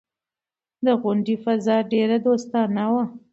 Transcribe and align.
د 0.85 0.87
غونډې 1.01 1.35
فضا 1.43 1.77
ډېره 1.91 2.17
دوستانه 2.27 2.83
وه. 2.93 3.03